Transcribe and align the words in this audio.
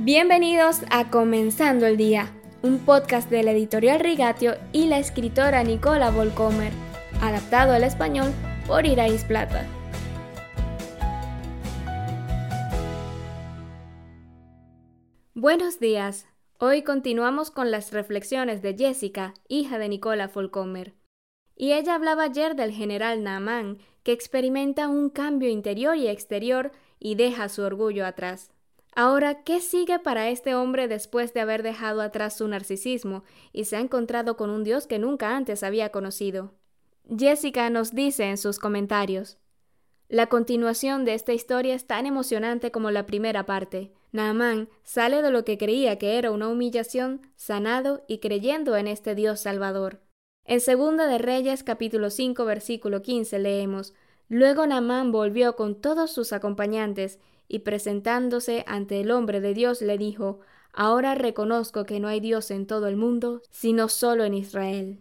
Bienvenidos 0.00 0.82
a 0.92 1.10
Comenzando 1.10 1.84
el 1.84 1.96
Día, 1.96 2.32
un 2.62 2.78
podcast 2.78 3.28
de 3.30 3.42
la 3.42 3.50
editorial 3.50 3.98
Rigatio 3.98 4.54
y 4.72 4.86
la 4.86 5.00
escritora 5.00 5.64
Nicola 5.64 6.12
Volcomer, 6.12 6.72
adaptado 7.20 7.72
al 7.72 7.82
español 7.82 8.32
por 8.68 8.86
Irais 8.86 9.24
Plata. 9.24 9.66
Buenos 15.34 15.80
días. 15.80 16.28
Hoy 16.58 16.82
continuamos 16.82 17.50
con 17.50 17.72
las 17.72 17.92
reflexiones 17.92 18.62
de 18.62 18.76
Jessica, 18.76 19.34
hija 19.48 19.78
de 19.78 19.88
Nicola 19.88 20.30
Volcomer. 20.32 20.94
Y 21.56 21.72
ella 21.72 21.96
hablaba 21.96 22.22
ayer 22.22 22.54
del 22.54 22.70
general 22.70 23.24
Naaman, 23.24 23.78
que 24.04 24.12
experimenta 24.12 24.86
un 24.86 25.10
cambio 25.10 25.48
interior 25.48 25.96
y 25.96 26.06
exterior 26.06 26.70
y 27.00 27.16
deja 27.16 27.48
su 27.48 27.62
orgullo 27.62 28.06
atrás. 28.06 28.52
Ahora, 28.94 29.44
¿qué 29.44 29.60
sigue 29.60 29.98
para 29.98 30.28
este 30.28 30.54
hombre 30.54 30.88
después 30.88 31.32
de 31.34 31.40
haber 31.40 31.62
dejado 31.62 32.00
atrás 32.00 32.36
su 32.36 32.48
narcisismo 32.48 33.22
y 33.52 33.64
se 33.64 33.76
ha 33.76 33.80
encontrado 33.80 34.36
con 34.36 34.50
un 34.50 34.64
Dios 34.64 34.86
que 34.86 34.98
nunca 34.98 35.36
antes 35.36 35.62
había 35.62 35.90
conocido? 35.90 36.54
Jessica 37.16 37.70
nos 37.70 37.94
dice 37.94 38.24
en 38.24 38.36
sus 38.36 38.58
comentarios. 38.58 39.38
La 40.08 40.26
continuación 40.28 41.04
de 41.04 41.14
esta 41.14 41.32
historia 41.32 41.74
es 41.74 41.86
tan 41.86 42.06
emocionante 42.06 42.70
como 42.70 42.90
la 42.90 43.06
primera 43.06 43.44
parte. 43.44 43.92
Naamán 44.10 44.70
sale 44.82 45.20
de 45.20 45.30
lo 45.30 45.44
que 45.44 45.58
creía 45.58 45.98
que 45.98 46.18
era 46.18 46.30
una 46.30 46.48
humillación, 46.48 47.20
sanado 47.36 48.04
y 48.08 48.18
creyendo 48.18 48.76
en 48.76 48.88
este 48.88 49.14
Dios 49.14 49.40
Salvador. 49.40 50.00
En 50.44 50.60
Segunda 50.60 51.06
de 51.06 51.18
Reyes 51.18 51.62
capítulo 51.62 52.08
5 52.08 52.42
versículo 52.46 53.02
15 53.02 53.38
leemos 53.38 53.92
Luego 54.28 54.66
Naamán 54.66 55.10
volvió 55.10 55.56
con 55.56 55.74
todos 55.74 56.12
sus 56.12 56.32
acompañantes 56.32 57.18
y 57.48 57.60
presentándose 57.60 58.64
ante 58.66 59.00
el 59.00 59.10
hombre 59.10 59.40
de 59.40 59.54
Dios 59.54 59.80
le 59.80 59.96
dijo, 59.96 60.40
Ahora 60.72 61.14
reconozco 61.14 61.84
que 61.84 61.98
no 61.98 62.08
hay 62.08 62.20
Dios 62.20 62.50
en 62.50 62.66
todo 62.66 62.88
el 62.88 62.96
mundo, 62.96 63.42
sino 63.50 63.88
solo 63.88 64.24
en 64.24 64.34
Israel. 64.34 65.00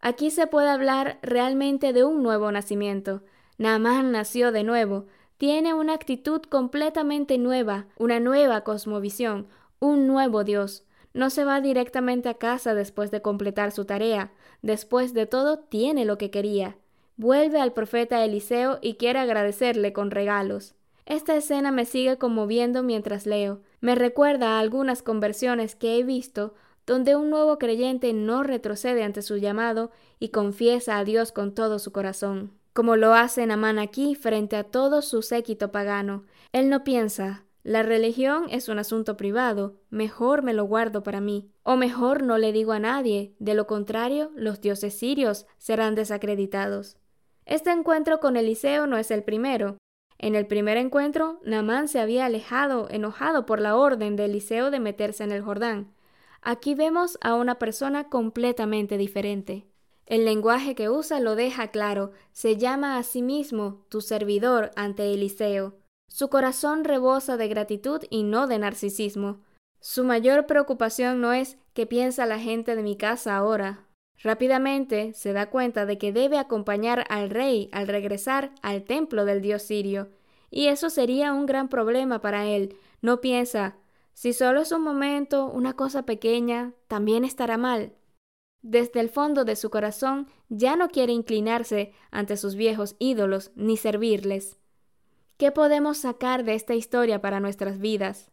Aquí 0.00 0.30
se 0.30 0.46
puede 0.46 0.68
hablar 0.68 1.18
realmente 1.22 1.92
de 1.92 2.04
un 2.04 2.22
nuevo 2.22 2.52
nacimiento. 2.52 3.22
Naamán 3.56 4.12
nació 4.12 4.52
de 4.52 4.62
nuevo, 4.62 5.06
tiene 5.38 5.74
una 5.74 5.94
actitud 5.94 6.42
completamente 6.42 7.38
nueva, 7.38 7.86
una 7.96 8.20
nueva 8.20 8.62
cosmovisión, 8.62 9.48
un 9.80 10.06
nuevo 10.06 10.44
Dios. 10.44 10.84
No 11.14 11.30
se 11.30 11.44
va 11.44 11.60
directamente 11.60 12.28
a 12.28 12.34
casa 12.34 12.74
después 12.74 13.10
de 13.10 13.22
completar 13.22 13.72
su 13.72 13.84
tarea. 13.86 14.32
Después 14.62 15.14
de 15.14 15.26
todo, 15.26 15.58
tiene 15.58 16.04
lo 16.04 16.18
que 16.18 16.30
quería. 16.30 16.76
Vuelve 17.18 17.60
al 17.60 17.72
profeta 17.72 18.24
Eliseo 18.24 18.78
y 18.80 18.94
quiere 18.94 19.18
agradecerle 19.18 19.92
con 19.92 20.12
regalos. 20.12 20.76
Esta 21.04 21.34
escena 21.34 21.72
me 21.72 21.84
sigue 21.84 22.16
conmoviendo 22.16 22.84
mientras 22.84 23.26
leo. 23.26 23.60
Me 23.80 23.96
recuerda 23.96 24.50
a 24.50 24.60
algunas 24.60 25.02
conversiones 25.02 25.74
que 25.74 25.98
he 25.98 26.04
visto 26.04 26.54
donde 26.86 27.16
un 27.16 27.28
nuevo 27.28 27.58
creyente 27.58 28.12
no 28.12 28.44
retrocede 28.44 29.02
ante 29.02 29.22
su 29.22 29.36
llamado 29.36 29.90
y 30.20 30.28
confiesa 30.28 30.96
a 30.96 31.02
Dios 31.02 31.32
con 31.32 31.56
todo 31.56 31.80
su 31.80 31.90
corazón, 31.90 32.52
como 32.72 32.94
lo 32.94 33.14
hace 33.14 33.44
Namán 33.46 33.80
aquí 33.80 34.14
frente 34.14 34.54
a 34.54 34.62
todo 34.62 35.02
su 35.02 35.22
séquito 35.22 35.72
pagano. 35.72 36.24
Él 36.52 36.70
no 36.70 36.84
piensa, 36.84 37.44
la 37.64 37.82
religión 37.82 38.46
es 38.48 38.68
un 38.68 38.78
asunto 38.78 39.16
privado, 39.16 39.74
mejor 39.90 40.42
me 40.42 40.54
lo 40.54 40.66
guardo 40.66 41.02
para 41.02 41.20
mí, 41.20 41.50
o 41.64 41.74
mejor 41.74 42.22
no 42.22 42.38
le 42.38 42.52
digo 42.52 42.70
a 42.70 42.78
nadie, 42.78 43.34
de 43.40 43.54
lo 43.54 43.66
contrario, 43.66 44.30
los 44.36 44.60
dioses 44.60 44.96
sirios 44.96 45.46
serán 45.58 45.96
desacreditados. 45.96 46.96
Este 47.48 47.72
encuentro 47.72 48.20
con 48.20 48.36
Eliseo 48.36 48.86
no 48.86 48.96
es 48.96 49.10
el 49.10 49.24
primero, 49.24 49.78
en 50.18 50.34
el 50.34 50.46
primer 50.46 50.76
encuentro, 50.76 51.40
Naamán 51.44 51.86
se 51.86 52.00
había 52.00 52.26
alejado, 52.26 52.88
enojado 52.90 53.46
por 53.46 53.60
la 53.60 53.76
orden 53.76 54.16
de 54.16 54.24
Eliseo 54.24 54.70
de 54.70 54.80
meterse 54.80 55.22
en 55.22 55.30
el 55.30 55.42
Jordán. 55.42 55.94
Aquí 56.42 56.74
vemos 56.74 57.18
a 57.20 57.34
una 57.34 57.58
persona 57.58 58.08
completamente 58.08 58.98
diferente. 58.98 59.68
El 60.06 60.24
lenguaje 60.24 60.74
que 60.74 60.88
usa 60.88 61.20
lo 61.20 61.36
deja 61.36 61.68
claro, 61.68 62.12
se 62.32 62.56
llama 62.56 62.98
a 62.98 63.02
sí 63.04 63.22
mismo 63.22 63.84
tu 63.88 64.00
servidor 64.00 64.72
ante 64.74 65.12
Eliseo. 65.12 65.76
Su 66.08 66.28
corazón 66.30 66.84
rebosa 66.84 67.36
de 67.36 67.46
gratitud 67.46 68.02
y 68.10 68.24
no 68.24 68.46
de 68.46 68.58
narcisismo. 68.58 69.42
Su 69.80 70.02
mayor 70.02 70.46
preocupación 70.46 71.20
no 71.20 71.32
es 71.32 71.58
qué 71.74 71.86
piensa 71.86 72.26
la 72.26 72.40
gente 72.40 72.74
de 72.74 72.82
mi 72.82 72.96
casa 72.96 73.36
ahora. 73.36 73.87
Rápidamente 74.22 75.12
se 75.14 75.32
da 75.32 75.50
cuenta 75.50 75.86
de 75.86 75.96
que 75.96 76.12
debe 76.12 76.38
acompañar 76.38 77.04
al 77.08 77.30
rey 77.30 77.68
al 77.72 77.86
regresar 77.86 78.52
al 78.62 78.82
templo 78.84 79.24
del 79.24 79.40
dios 79.40 79.62
sirio, 79.62 80.10
y 80.50 80.66
eso 80.66 80.90
sería 80.90 81.32
un 81.32 81.46
gran 81.46 81.68
problema 81.68 82.20
para 82.20 82.46
él. 82.46 82.76
No 83.00 83.20
piensa, 83.20 83.76
si 84.14 84.32
solo 84.32 84.60
es 84.60 84.72
un 84.72 84.82
momento, 84.82 85.46
una 85.46 85.74
cosa 85.74 86.02
pequeña, 86.02 86.72
también 86.88 87.24
estará 87.24 87.56
mal. 87.56 87.92
Desde 88.62 88.98
el 88.98 89.08
fondo 89.08 89.44
de 89.44 89.54
su 89.54 89.70
corazón 89.70 90.26
ya 90.48 90.74
no 90.74 90.88
quiere 90.88 91.12
inclinarse 91.12 91.92
ante 92.10 92.36
sus 92.36 92.56
viejos 92.56 92.96
ídolos 92.98 93.52
ni 93.54 93.76
servirles. 93.76 94.58
¿Qué 95.36 95.52
podemos 95.52 95.98
sacar 95.98 96.42
de 96.42 96.54
esta 96.54 96.74
historia 96.74 97.20
para 97.20 97.38
nuestras 97.38 97.78
vidas? 97.78 98.32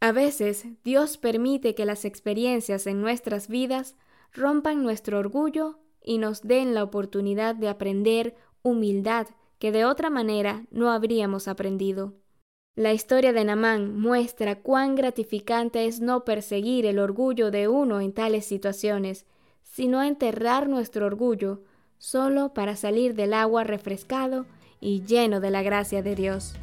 A 0.00 0.12
veces 0.12 0.66
Dios 0.84 1.16
permite 1.16 1.74
que 1.74 1.86
las 1.86 2.04
experiencias 2.04 2.86
en 2.86 3.00
nuestras 3.00 3.48
vidas 3.48 3.96
rompan 4.32 4.82
nuestro 4.82 5.18
orgullo 5.18 5.78
y 6.02 6.18
nos 6.18 6.42
den 6.42 6.74
la 6.74 6.82
oportunidad 6.82 7.54
de 7.54 7.68
aprender 7.68 8.34
humildad 8.62 9.26
que 9.58 9.72
de 9.72 9.84
otra 9.84 10.10
manera 10.10 10.66
no 10.70 10.90
habríamos 10.90 11.48
aprendido. 11.48 12.14
La 12.74 12.92
historia 12.92 13.32
de 13.32 13.44
Namán 13.44 13.98
muestra 13.98 14.60
cuán 14.60 14.94
gratificante 14.94 15.86
es 15.86 16.00
no 16.00 16.24
perseguir 16.24 16.86
el 16.86 17.00
orgullo 17.00 17.50
de 17.50 17.66
uno 17.66 18.00
en 18.00 18.12
tales 18.12 18.46
situaciones, 18.46 19.26
sino 19.62 20.02
enterrar 20.02 20.68
nuestro 20.68 21.06
orgullo 21.06 21.62
solo 21.98 22.54
para 22.54 22.76
salir 22.76 23.14
del 23.14 23.34
agua 23.34 23.64
refrescado 23.64 24.46
y 24.80 25.02
lleno 25.02 25.40
de 25.40 25.50
la 25.50 25.62
gracia 25.62 26.02
de 26.02 26.14
Dios. 26.14 26.54